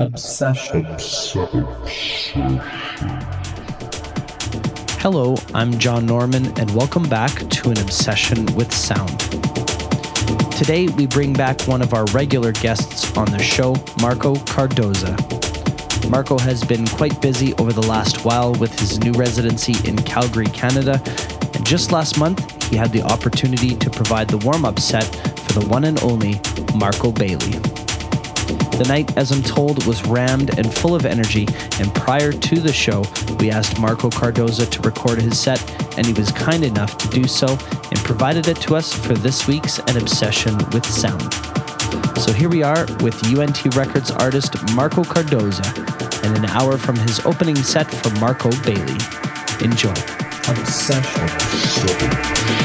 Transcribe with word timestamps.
Obsession. 0.00 0.84
Hello, 5.00 5.34
I'm 5.54 5.76
John 5.80 6.06
Norman, 6.06 6.46
and 6.58 6.72
welcome 6.72 7.02
back 7.08 7.32
to 7.32 7.70
an 7.70 7.78
obsession 7.78 8.46
with 8.54 8.72
sound. 8.72 9.18
Today, 10.52 10.86
we 10.86 11.08
bring 11.08 11.32
back 11.32 11.60
one 11.62 11.82
of 11.82 11.94
our 11.94 12.04
regular 12.06 12.52
guests 12.52 13.16
on 13.16 13.26
the 13.32 13.40
show, 13.40 13.74
Marco 14.00 14.36
Cardoza. 14.36 15.18
Marco 16.08 16.38
has 16.38 16.62
been 16.62 16.86
quite 16.86 17.20
busy 17.20 17.52
over 17.54 17.72
the 17.72 17.86
last 17.88 18.24
while 18.24 18.54
with 18.54 18.78
his 18.78 19.00
new 19.00 19.12
residency 19.12 19.74
in 19.88 19.96
Calgary, 19.96 20.46
Canada, 20.46 21.02
and 21.54 21.66
just 21.66 21.90
last 21.90 22.20
month, 22.20 22.62
he 22.70 22.76
had 22.76 22.92
the 22.92 23.02
opportunity 23.02 23.74
to 23.74 23.90
provide 23.90 24.28
the 24.28 24.38
warm 24.38 24.64
up 24.64 24.78
set 24.78 25.06
for 25.40 25.58
the 25.58 25.66
one 25.66 25.82
and 25.84 26.00
only 26.04 26.40
Marco 26.76 27.10
Bailey. 27.10 27.77
The 28.78 28.86
night, 28.86 29.16
as 29.16 29.32
I'm 29.32 29.42
told, 29.42 29.84
was 29.86 30.06
rammed 30.06 30.56
and 30.56 30.72
full 30.72 30.94
of 30.94 31.04
energy, 31.04 31.48
and 31.80 31.92
prior 31.96 32.30
to 32.30 32.60
the 32.60 32.72
show, 32.72 33.02
we 33.40 33.50
asked 33.50 33.80
Marco 33.80 34.08
Cardoza 34.08 34.70
to 34.70 34.80
record 34.82 35.20
his 35.20 35.36
set, 35.36 35.60
and 35.98 36.06
he 36.06 36.12
was 36.12 36.30
kind 36.30 36.62
enough 36.62 36.96
to 36.98 37.08
do 37.08 37.26
so 37.26 37.48
and 37.48 37.98
provided 38.04 38.46
it 38.46 38.58
to 38.58 38.76
us 38.76 38.94
for 38.94 39.14
this 39.14 39.48
week's 39.48 39.80
An 39.80 39.96
Obsession 39.96 40.56
with 40.70 40.86
Sound. 40.86 41.34
So 42.20 42.32
here 42.32 42.48
we 42.48 42.62
are 42.62 42.86
with 43.00 43.20
UNT 43.36 43.74
Records 43.74 44.12
artist 44.12 44.54
Marco 44.74 45.02
Cardoza, 45.02 46.24
and 46.24 46.36
an 46.36 46.44
hour 46.50 46.78
from 46.78 46.94
his 46.94 47.18
opening 47.26 47.56
set 47.56 47.92
for 47.92 48.10
Marco 48.20 48.50
Bailey. 48.62 48.96
Enjoy. 49.60 49.90
Obsession. 50.46 52.57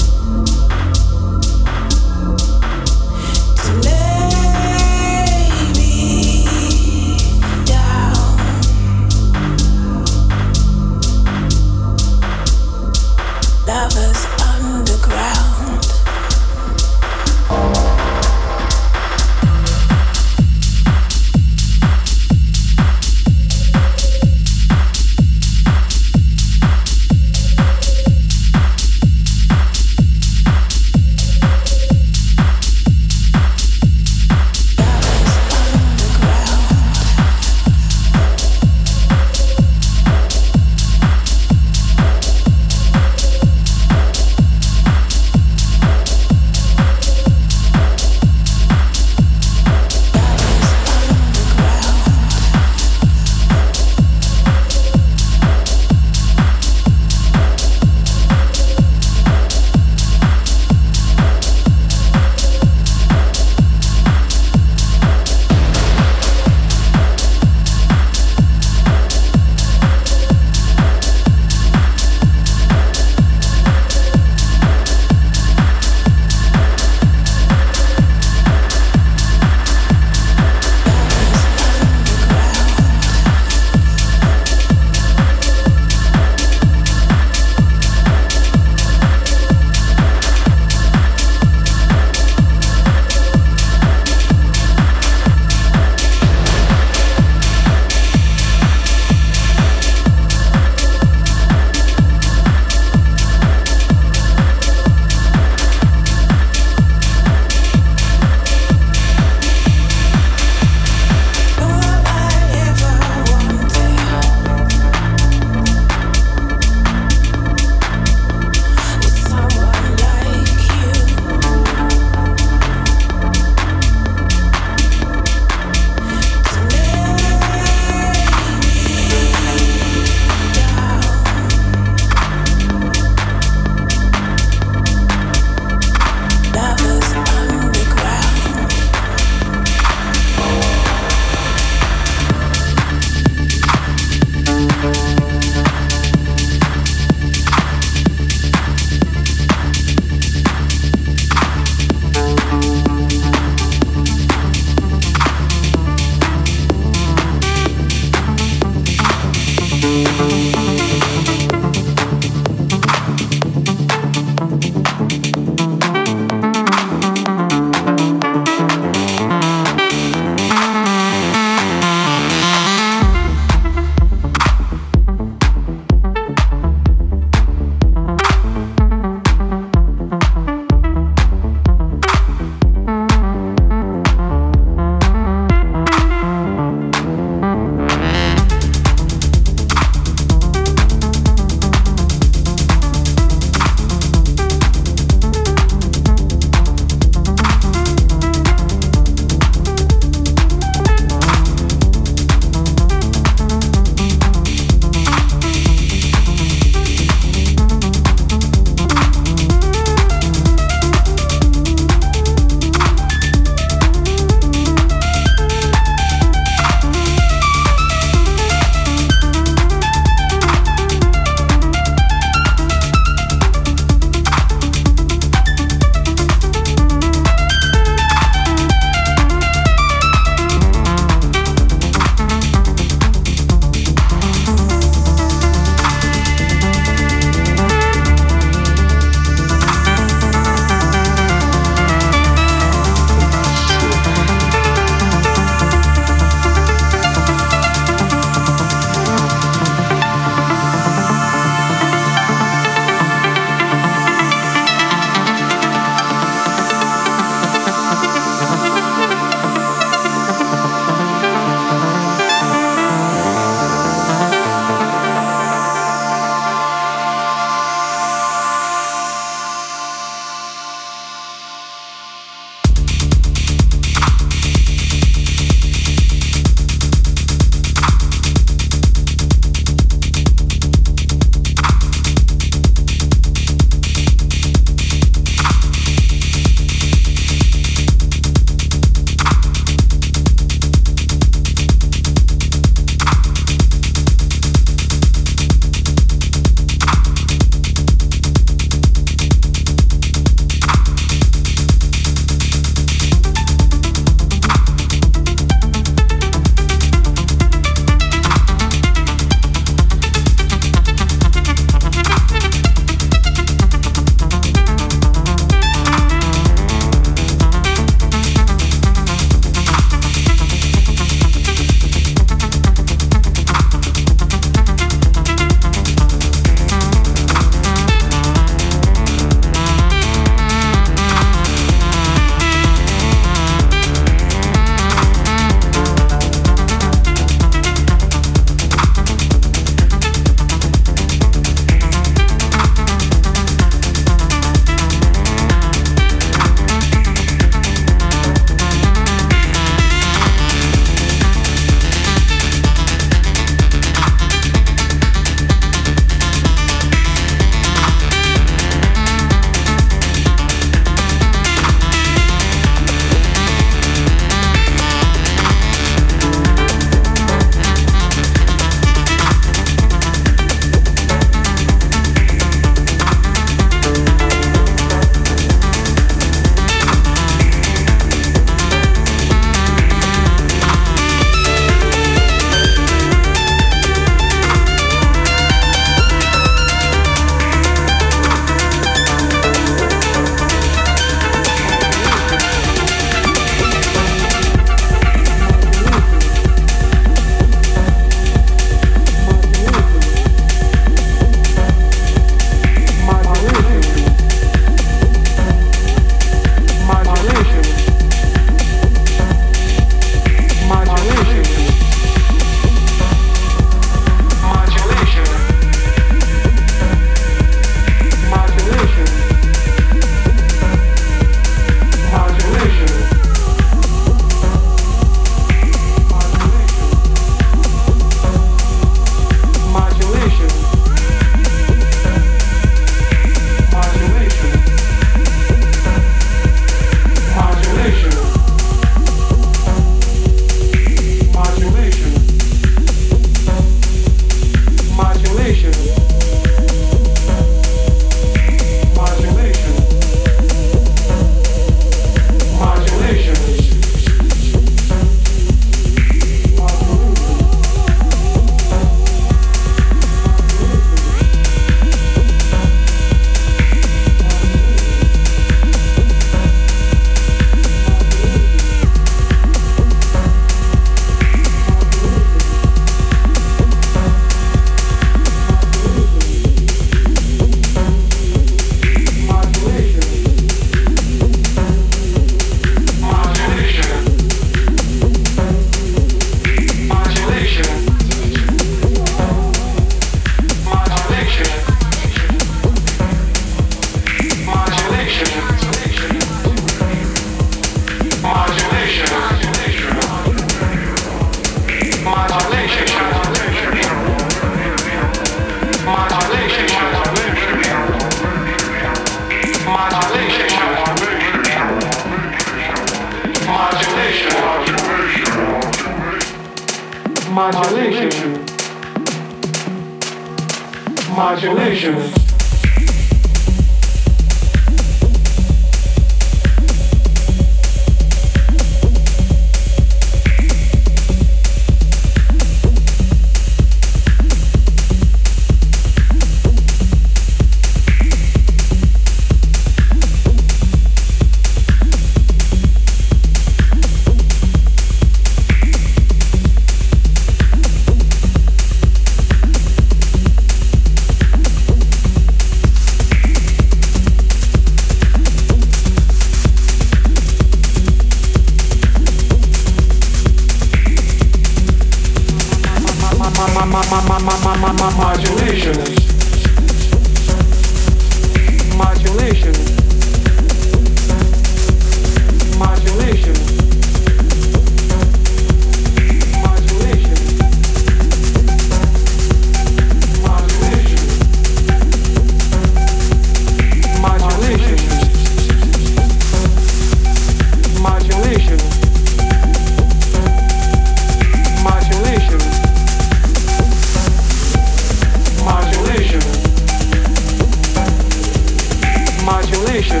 modulation 599.50 600.00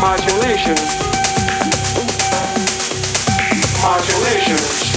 modulation 0.00 0.74
modulation 3.82 4.93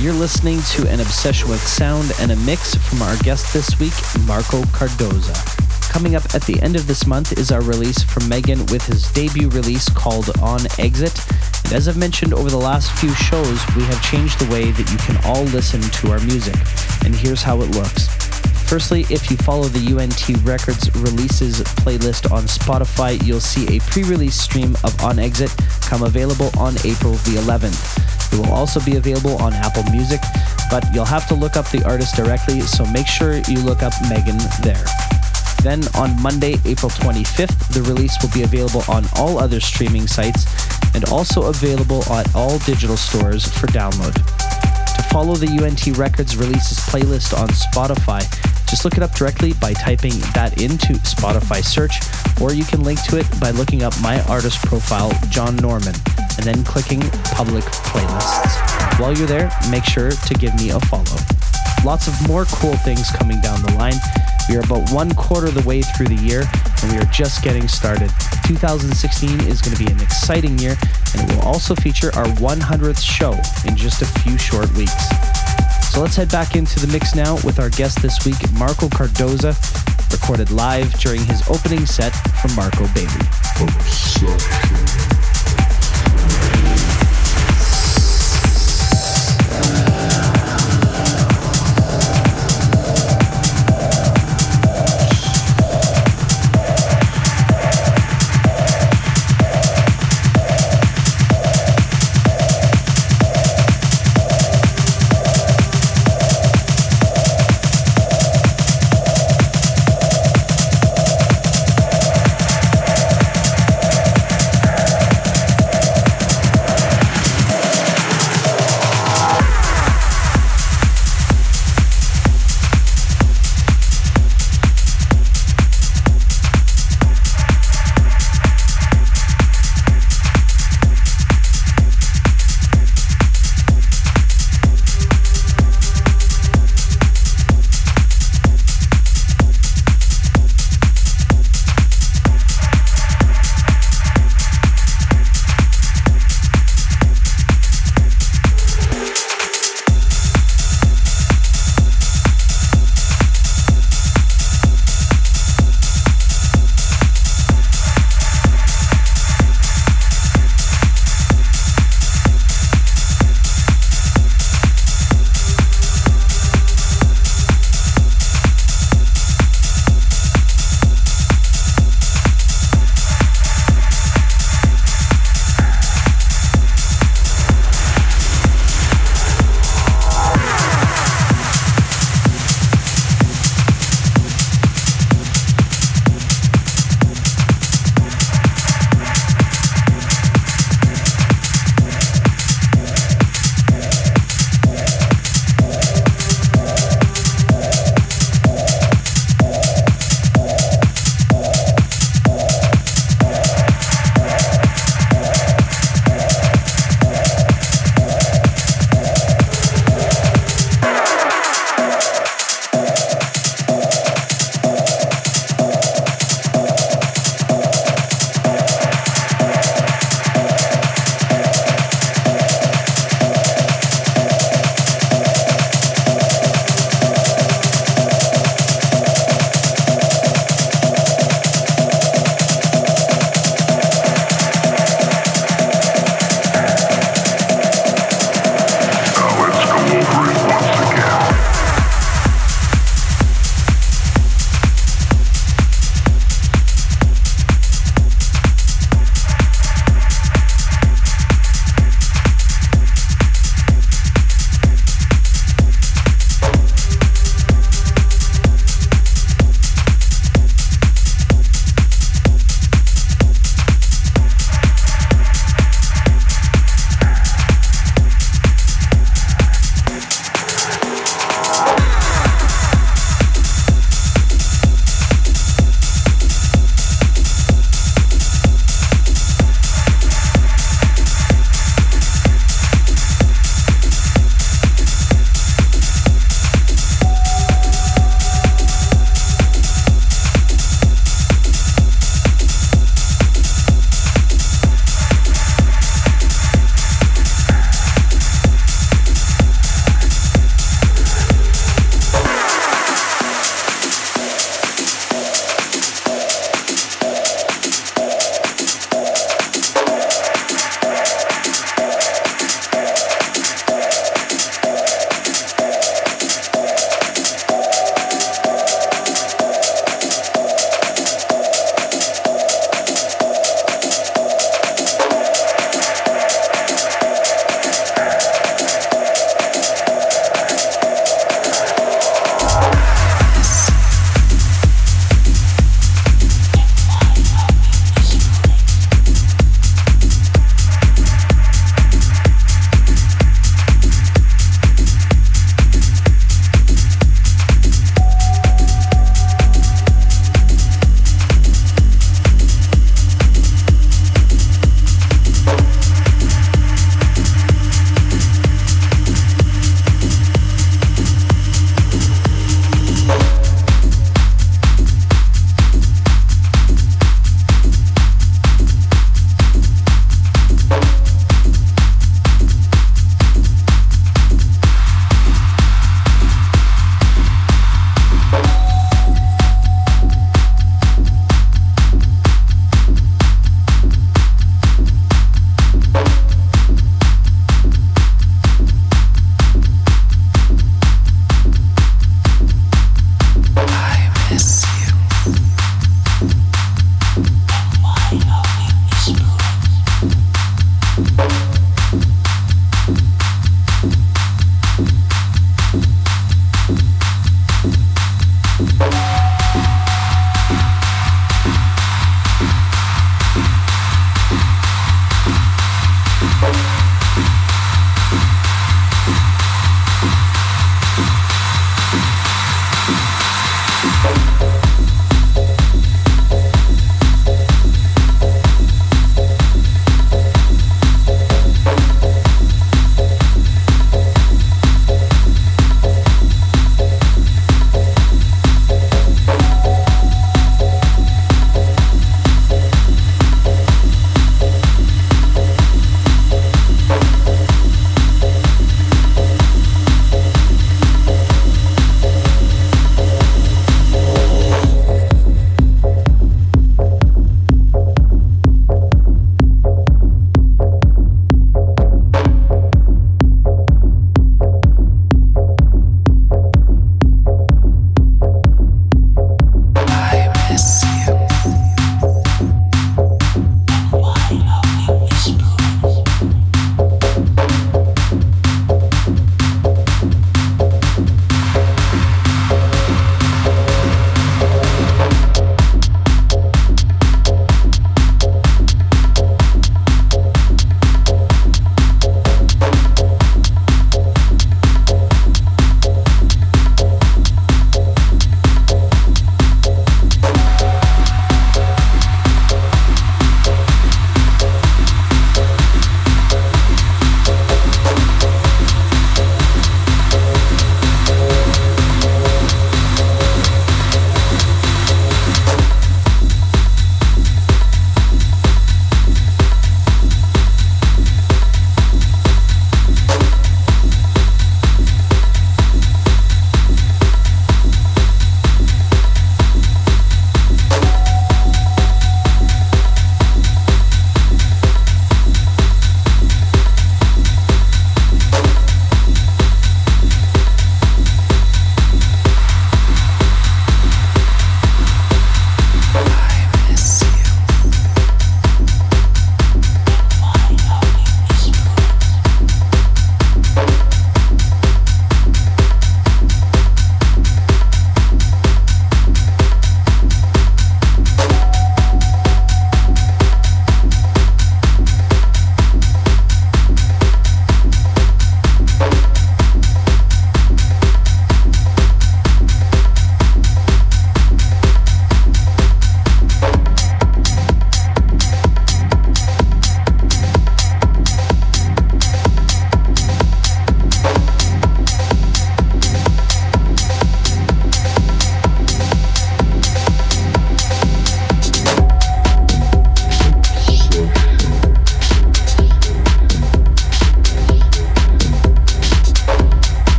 You're 0.00 0.14
listening 0.14 0.62
to 0.62 0.88
an 0.88 1.00
obsession 1.00 1.50
with 1.50 1.60
sound 1.60 2.12
and 2.20 2.32
a 2.32 2.36
mix 2.36 2.74
from 2.74 3.02
our 3.02 3.16
guest 3.18 3.52
this 3.52 3.78
week, 3.78 3.92
Marco 4.26 4.62
Cardoza. 4.72 5.34
Coming 5.92 6.14
up 6.14 6.34
at 6.34 6.42
the 6.42 6.58
end 6.62 6.74
of 6.74 6.86
this 6.86 7.06
month 7.06 7.38
is 7.38 7.50
our 7.50 7.60
release 7.60 8.02
from 8.02 8.28
Megan 8.28 8.60
with 8.66 8.86
his 8.86 9.10
debut 9.12 9.48
release 9.50 9.88
called 9.90 10.30
On 10.40 10.60
Exit. 10.78 11.20
And 11.64 11.74
as 11.74 11.86
I've 11.86 11.98
mentioned 11.98 12.32
over 12.32 12.48
the 12.48 12.56
last 12.56 12.92
few 12.92 13.12
shows, 13.14 13.60
we 13.74 13.82
have 13.82 14.02
changed 14.02 14.38
the 14.38 14.50
way 14.50 14.70
that 14.70 14.90
you 14.90 14.98
can 14.98 15.18
all 15.24 15.44
listen 15.44 15.82
to 15.82 16.12
our 16.12 16.20
music. 16.20 16.56
And 17.04 17.14
here's 17.14 17.42
how 17.42 17.60
it 17.60 17.70
looks. 17.72 18.15
Firstly, 18.66 19.06
if 19.10 19.30
you 19.30 19.36
follow 19.36 19.68
the 19.68 19.94
UNT 19.94 20.44
Records 20.44 20.92
releases 20.96 21.62
playlist 21.86 22.32
on 22.32 22.44
Spotify, 22.44 23.24
you'll 23.24 23.38
see 23.38 23.76
a 23.76 23.80
pre 23.80 24.02
release 24.02 24.40
stream 24.40 24.74
of 24.82 25.00
On 25.04 25.20
Exit 25.20 25.54
come 25.82 26.02
available 26.02 26.50
on 26.58 26.74
April 26.84 27.12
the 27.22 27.38
11th. 27.46 28.32
It 28.32 28.38
will 28.38 28.52
also 28.52 28.80
be 28.80 28.96
available 28.96 29.40
on 29.40 29.52
Apple 29.52 29.84
Music, 29.92 30.20
but 30.68 30.84
you'll 30.92 31.04
have 31.04 31.28
to 31.28 31.34
look 31.34 31.56
up 31.56 31.70
the 31.70 31.84
artist 31.84 32.16
directly, 32.16 32.60
so 32.60 32.84
make 32.86 33.06
sure 33.06 33.36
you 33.48 33.60
look 33.60 33.84
up 33.84 33.92
Megan 34.10 34.38
there. 34.62 34.84
Then 35.62 35.86
on 35.94 36.20
Monday, 36.20 36.58
April 36.64 36.90
25th, 36.90 37.72
the 37.72 37.82
release 37.82 38.20
will 38.20 38.30
be 38.30 38.42
available 38.42 38.82
on 38.88 39.04
all 39.14 39.38
other 39.38 39.60
streaming 39.60 40.08
sites 40.08 40.44
and 40.92 41.04
also 41.06 41.44
available 41.44 42.02
at 42.12 42.34
all 42.34 42.58
digital 42.60 42.96
stores 42.96 43.46
for 43.46 43.68
download. 43.68 44.14
To 44.14 45.02
follow 45.04 45.36
the 45.36 45.62
UNT 45.62 45.96
Records 45.96 46.36
releases 46.36 46.78
playlist 46.78 47.36
on 47.36 47.48
Spotify, 47.48 48.26
just 48.68 48.84
look 48.84 48.96
it 48.96 49.02
up 49.02 49.12
directly 49.14 49.52
by 49.54 49.72
typing 49.72 50.12
that 50.34 50.60
into 50.60 50.94
Spotify 51.04 51.62
search, 51.64 52.00
or 52.40 52.52
you 52.52 52.64
can 52.64 52.82
link 52.82 53.02
to 53.04 53.18
it 53.18 53.26
by 53.40 53.50
looking 53.50 53.82
up 53.82 53.94
my 54.00 54.22
artist 54.24 54.64
profile, 54.66 55.12
John 55.28 55.56
Norman, 55.56 55.94
and 56.36 56.44
then 56.44 56.64
clicking 56.64 57.00
public 57.32 57.64
playlists. 57.64 59.00
While 59.00 59.16
you're 59.16 59.26
there, 59.26 59.50
make 59.70 59.84
sure 59.84 60.10
to 60.10 60.34
give 60.34 60.54
me 60.56 60.70
a 60.70 60.80
follow. 60.80 61.16
Lots 61.84 62.08
of 62.08 62.28
more 62.28 62.44
cool 62.46 62.76
things 62.78 63.10
coming 63.10 63.40
down 63.40 63.62
the 63.62 63.72
line. 63.74 63.94
We 64.48 64.56
are 64.56 64.60
about 64.60 64.90
one 64.92 65.14
quarter 65.14 65.48
of 65.48 65.54
the 65.54 65.66
way 65.66 65.82
through 65.82 66.08
the 66.08 66.22
year, 66.22 66.44
and 66.82 66.92
we 66.92 66.98
are 66.98 67.10
just 67.12 67.42
getting 67.42 67.68
started. 67.68 68.10
2016 68.46 69.40
is 69.46 69.60
going 69.60 69.76
to 69.76 69.84
be 69.84 69.90
an 69.90 70.00
exciting 70.00 70.58
year, 70.58 70.76
and 71.14 71.28
it 71.28 71.36
will 71.36 71.42
also 71.42 71.74
feature 71.74 72.10
our 72.14 72.26
100th 72.38 73.02
show 73.02 73.32
in 73.68 73.76
just 73.76 74.02
a 74.02 74.06
few 74.20 74.38
short 74.38 74.70
weeks. 74.74 75.08
So 75.96 76.02
let's 76.02 76.16
head 76.16 76.30
back 76.30 76.56
into 76.56 76.78
the 76.78 76.92
mix 76.92 77.14
now 77.14 77.36
with 77.36 77.58
our 77.58 77.70
guest 77.70 78.02
this 78.02 78.22
week, 78.26 78.36
Marco 78.52 78.86
Cardoza, 78.86 79.56
recorded 80.12 80.50
live 80.50 80.92
during 81.00 81.24
his 81.24 81.42
opening 81.48 81.86
set 81.86 82.10
from 82.42 82.54
Marco 82.54 82.86
Bailey. 82.88 83.24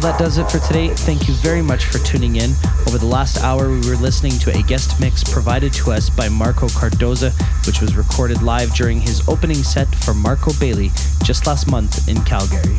That 0.00 0.18
does 0.18 0.36
it 0.36 0.50
for 0.50 0.58
today. 0.58 0.88
Thank 0.88 1.28
you 1.28 1.34
very 1.34 1.62
much 1.62 1.84
for 1.84 1.98
tuning 1.98 2.36
in. 2.36 2.50
Over 2.88 2.98
the 2.98 3.06
last 3.06 3.38
hour, 3.42 3.68
we 3.68 3.88
were 3.88 3.96
listening 3.96 4.32
to 4.40 4.50
a 4.50 4.62
guest 4.62 5.00
mix 5.00 5.22
provided 5.22 5.72
to 5.74 5.92
us 5.92 6.10
by 6.10 6.28
Marco 6.28 6.66
Cardoza, 6.66 7.32
which 7.66 7.80
was 7.80 7.96
recorded 7.96 8.42
live 8.42 8.74
during 8.74 9.00
his 9.00 9.26
opening 9.28 9.62
set 9.62 9.86
for 9.94 10.12
Marco 10.12 10.52
Bailey 10.58 10.90
just 11.22 11.46
last 11.46 11.70
month 11.70 12.08
in 12.08 12.20
Calgary. 12.24 12.78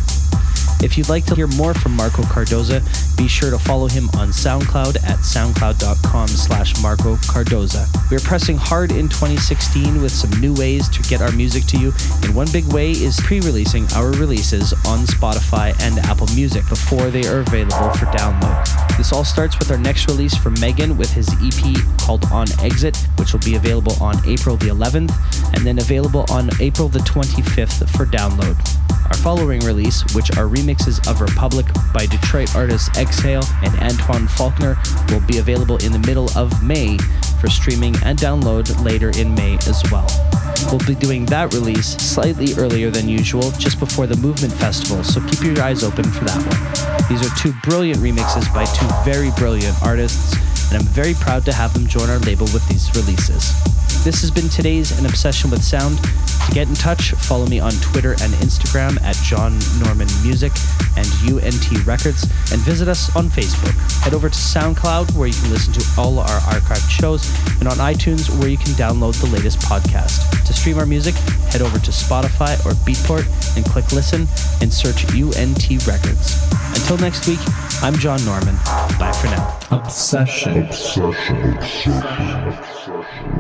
If 0.82 0.98
you'd 0.98 1.10
like 1.10 1.26
to 1.26 1.36
hear 1.36 1.48
more 1.48 1.74
from 1.74 1.96
Marco 1.96 2.22
Cardoza, 2.24 2.86
be 3.18 3.28
sure 3.28 3.50
to 3.50 3.58
follow 3.58 3.88
him 3.88 4.10
on 4.10 4.30
SoundCloud 4.30 5.04
at 5.04 5.20
soundcloud.com 5.20 6.28
slash 6.28 6.80
Marco 6.82 7.16
Cardoza. 7.16 7.88
We're 8.12 8.20
pressing 8.20 8.58
hard 8.58 8.92
in 8.92 9.10
2016 9.10 10.02
with 10.02 10.12
some 10.12 10.30
new 10.40 10.54
ways 10.54 10.88
to 10.90 11.02
get 11.04 11.22
our 11.22 11.32
music 11.32 11.66
to 11.68 11.80
you, 11.80 11.94
and 12.22 12.36
one 12.36 12.48
big 12.52 12.72
way 12.72 12.92
is 12.92 13.20
pre-releasing 13.22 13.92
our 13.96 14.12
releases 14.12 14.74
on 14.86 15.00
Spotify 15.08 15.76
and 15.82 15.98
Apple 16.06 16.28
Music 16.36 16.68
before 16.70 17.10
they 17.10 17.26
are 17.28 17.40
available 17.40 17.90
for 17.98 18.06
download. 18.08 18.98
This 18.98 19.12
all 19.12 19.26
starts 19.26 19.58
with 19.58 19.72
our 19.72 19.78
next 19.78 20.08
release 20.08 20.36
from 20.36 20.54
Megan 20.60 20.96
with 20.96 21.12
his 21.12 21.28
EP 21.42 21.76
called 22.00 22.26
On 22.32 22.48
Exit, 22.62 22.98
which 23.18 23.34
will 23.34 23.40
be 23.40 23.56
available 23.56 23.94
on 24.00 24.16
April 24.28 24.56
the 24.58 24.68
11th, 24.68 25.14
and 25.56 25.66
then 25.66 25.80
available 25.80 26.26
on 26.30 26.50
April 26.60 26.88
the 26.88 27.00
25th 27.00 27.90
for 27.90 28.06
download. 28.06 28.58
Our 29.10 29.18
following 29.18 29.62
release, 29.62 30.04
which 30.14 30.32
are 30.32 30.48
remixes 30.48 31.08
of 31.10 31.22
Republic 31.22 31.66
by 31.94 32.06
Detroit 32.06 32.54
artists 32.56 32.90
Exhale 32.98 33.44
and 33.64 33.74
Antoine 33.80 34.28
Faulkner, 34.28 34.78
will 35.10 35.22
be 35.22 35.38
available 35.38 35.78
in 35.78 35.94
the 35.94 36.00
middle 36.00 36.30
of 36.38 36.62
May 36.62 36.98
for 37.40 37.48
streaming 37.48 37.96
and 38.04 38.20
download 38.20 38.84
later 38.84 39.12
in 39.12 39.34
May 39.34 39.56
as 39.68 39.82
well. 39.92 40.08
We'll 40.70 40.86
be 40.86 40.96
doing 40.96 41.26
that 41.28 41.54
release 41.54 41.96
slightly 41.98 42.54
earlier 42.56 42.90
than 42.90 43.08
usual, 43.08 43.52
just 43.52 43.80
before 43.80 44.08
the 44.08 44.18
Movement 44.18 44.52
Festival, 44.54 45.04
so 45.04 45.22
keep 45.28 45.42
your 45.42 45.62
eyes 45.62 45.84
open 45.84 46.04
for 46.04 46.26
that 46.26 46.38
one. 46.38 47.08
These 47.08 47.26
are 47.26 47.34
two 47.38 47.54
brilliant 47.64 48.02
remixes 48.02 48.54
by 48.54 48.66
two 48.66 48.88
very 49.10 49.32
brilliant 49.38 49.82
artists, 49.82 50.36
and 50.70 50.78
I'm 50.78 50.88
very 50.88 51.14
proud 51.14 51.46
to 51.46 51.54
have 51.54 51.74
them 51.74 51.88
join 51.88 52.10
our 52.10 52.20
label 52.20 52.46
with 52.54 52.68
these 52.68 52.94
releases. 52.96 53.54
This 54.04 54.22
has 54.22 54.32
been 54.32 54.48
today's 54.48 54.98
An 55.00 55.06
Obsession 55.06 55.52
with 55.52 55.64
Sound. 55.64 55.98
To 55.98 56.52
get 56.54 56.70
in 56.70 56.76
touch, 56.76 57.12
follow 57.12 57.46
me 57.46 57.60
on 57.60 57.72
Twitter 57.82 58.12
and 58.12 58.32
Instagram 58.40 59.02
at 59.02 59.16
John 59.18 59.60
Norman 59.84 60.08
Music 60.24 60.52
and 60.96 61.06
UNT 61.28 61.86
Records, 61.86 62.24
and 62.52 62.62
visit 62.62 62.88
us 62.88 63.14
on 63.16 63.28
Facebook. 63.28 63.76
Head 64.04 64.14
over 64.14 64.30
to 64.30 64.36
SoundCloud, 64.36 65.16
where 65.18 65.28
you 65.28 65.34
can 65.34 65.50
listen 65.52 65.74
to 65.74 65.86
all 65.98 66.20
our 66.20 66.40
archived 66.48 66.90
shows, 66.90 67.28
and 67.60 67.68
on 67.68 67.78
iTunes, 67.78 68.30
where 68.40 68.48
you 68.48 68.58
can 68.58 68.72
download 68.74 69.20
the 69.20 69.28
latest 69.28 69.60
podcast. 69.60 70.46
To 70.46 70.54
stream 70.54 70.78
our 70.78 70.86
music, 70.86 71.16
head 71.52 71.62
over 71.62 71.78
to 71.78 71.92
Spotify 71.92 72.54
or 72.66 72.72
Beatport 72.88 73.28
and 73.58 73.66
click 73.66 73.92
Listen 73.92 74.28
and 74.62 74.72
search 74.72 75.04
UNT 75.14 75.88
Records. 75.88 76.42
Until 76.70 76.98
next 76.98 77.28
week, 77.28 77.40
I'm 77.82 77.96
John 77.96 78.24
Norman. 78.24 78.56
Bye 78.98 79.12
for 79.20 79.28
now 79.28 79.58
obsession, 80.58 81.54
obsession. 81.54 82.48
obsession. 82.48 83.38